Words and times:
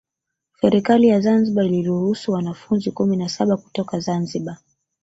Serikali 0.61 1.07
ya 1.07 1.19
Zanzibar 1.21 1.65
iliruhusu 1.65 2.31
wanafunzi 2.31 2.91
kumi 2.91 3.17
na 3.17 3.29
saba 3.29 3.57
kutoka 3.57 3.99
Zanzibar 3.99 4.57